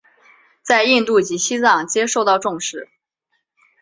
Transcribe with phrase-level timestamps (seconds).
[0.63, 2.89] 在印度及西藏皆受到重视。